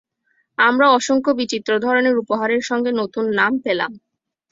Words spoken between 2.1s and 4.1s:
উপহারের সঙ্গে নতুন নাম পেলাম।